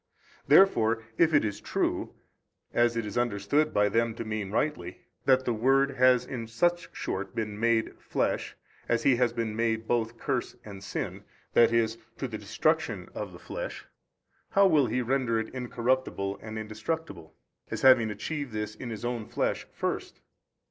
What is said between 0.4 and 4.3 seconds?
Therefore if it is true, as it is understood by them to